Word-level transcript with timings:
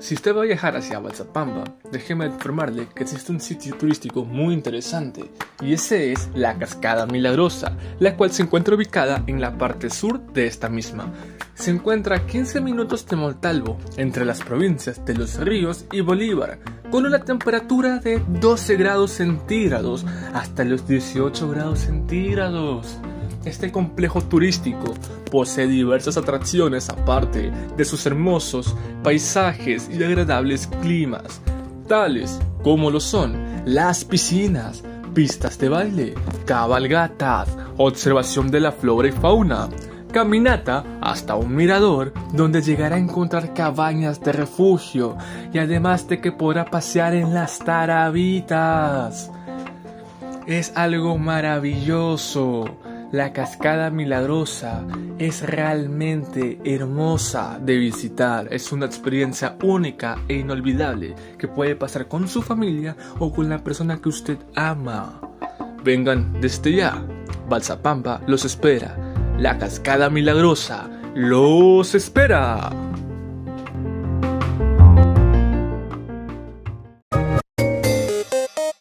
Si 0.00 0.14
usted 0.14 0.34
va 0.34 0.40
a 0.40 0.46
viajar 0.46 0.76
hacia 0.78 0.98
Balsapamba, 0.98 1.64
déjeme 1.92 2.24
informarle 2.24 2.88
que 2.94 3.02
existe 3.02 3.32
un 3.32 3.38
sitio 3.38 3.76
turístico 3.76 4.24
muy 4.24 4.54
interesante, 4.54 5.30
y 5.60 5.74
ese 5.74 6.10
es 6.12 6.30
la 6.34 6.58
Cascada 6.58 7.04
Milagrosa, 7.04 7.76
la 7.98 8.16
cual 8.16 8.32
se 8.32 8.42
encuentra 8.42 8.76
ubicada 8.76 9.22
en 9.26 9.42
la 9.42 9.58
parte 9.58 9.90
sur 9.90 10.18
de 10.32 10.46
esta 10.46 10.70
misma. 10.70 11.12
Se 11.54 11.70
encuentra 11.70 12.16
a 12.16 12.26
15 12.26 12.62
minutos 12.62 13.06
de 13.06 13.16
Montalvo, 13.16 13.76
entre 13.98 14.24
las 14.24 14.40
provincias 14.40 15.04
de 15.04 15.14
Los 15.14 15.38
Ríos 15.38 15.84
y 15.92 16.00
Bolívar, 16.00 16.58
con 16.90 17.04
una 17.04 17.22
temperatura 17.22 17.98
de 17.98 18.22
12 18.40 18.76
grados 18.76 19.10
centígrados 19.10 20.06
hasta 20.32 20.64
los 20.64 20.88
18 20.88 21.50
grados 21.50 21.80
centígrados. 21.80 22.98
Este 23.44 23.72
complejo 23.72 24.20
turístico 24.20 24.94
posee 25.30 25.66
diversas 25.66 26.18
atracciones 26.18 26.90
aparte 26.90 27.50
de 27.76 27.84
sus 27.84 28.04
hermosos 28.04 28.76
paisajes 29.02 29.88
y 29.90 30.02
agradables 30.02 30.66
climas, 30.82 31.40
tales 31.88 32.38
como 32.62 32.90
lo 32.90 33.00
son 33.00 33.62
las 33.64 34.04
piscinas, 34.04 34.82
pistas 35.14 35.58
de 35.58 35.70
baile, 35.70 36.14
cabalgatas, 36.44 37.56
observación 37.78 38.50
de 38.50 38.60
la 38.60 38.72
flora 38.72 39.08
y 39.08 39.12
fauna, 39.12 39.70
caminata 40.12 40.84
hasta 41.00 41.34
un 41.36 41.54
mirador 41.54 42.12
donde 42.34 42.60
llegará 42.60 42.96
a 42.96 42.98
encontrar 42.98 43.54
cabañas 43.54 44.20
de 44.20 44.32
refugio 44.32 45.16
y 45.52 45.58
además 45.58 46.06
de 46.08 46.20
que 46.20 46.32
podrá 46.32 46.66
pasear 46.66 47.14
en 47.14 47.32
las 47.32 47.58
tarabitas. 47.58 49.30
Es 50.46 50.72
algo 50.76 51.16
maravilloso. 51.16 52.64
La 53.12 53.32
cascada 53.32 53.90
milagrosa 53.90 54.86
es 55.18 55.42
realmente 55.42 56.60
hermosa 56.64 57.58
de 57.60 57.76
visitar. 57.76 58.46
Es 58.52 58.70
una 58.70 58.86
experiencia 58.86 59.56
única 59.64 60.16
e 60.28 60.34
inolvidable 60.34 61.16
que 61.36 61.48
puede 61.48 61.74
pasar 61.74 62.06
con 62.06 62.28
su 62.28 62.40
familia 62.40 62.96
o 63.18 63.32
con 63.32 63.48
la 63.48 63.64
persona 63.64 64.00
que 64.00 64.10
usted 64.10 64.38
ama. 64.54 65.20
Vengan 65.82 66.40
desde 66.40 66.72
ya. 66.72 67.04
Balsapampa 67.48 68.20
los 68.28 68.44
espera. 68.44 68.96
La 69.38 69.58
cascada 69.58 70.08
milagrosa 70.08 70.88
los 71.16 71.96
espera. 71.96 72.70